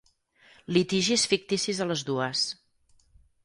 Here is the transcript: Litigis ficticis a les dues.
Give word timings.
Litigis 0.77 1.27
ficticis 1.35 1.85
a 1.85 1.89
les 1.93 2.05
dues. 2.11 2.49